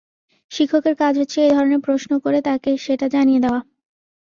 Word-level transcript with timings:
শিক্ষকের 0.51 0.95
কাজ 0.95 1.13
হচ্ছে, 1.17 1.39
এই 1.41 1.53
ধরনের 1.53 1.81
প্রশ্ন 1.87 2.11
করে 2.19 2.39
তাকে 2.41 2.69
সেটা 2.77 3.05
জানিয়ে 3.15 3.43
দেওয়া। 3.43 3.59